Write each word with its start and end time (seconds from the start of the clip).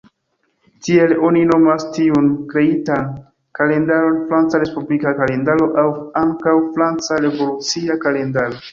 Tiel, 0.85 1.11
oni 1.27 1.43
nomas 1.49 1.85
tiun 1.97 2.31
kreitan 2.55 3.05
kalendaron 3.61 4.19
Franca 4.33 4.63
respublika 4.67 5.15
kalendaro 5.23 5.71
aŭ 5.85 5.89
ankaŭ 6.27 6.59
Franca 6.75 7.25
revolucia 7.25 8.03
kalendaro. 8.09 8.65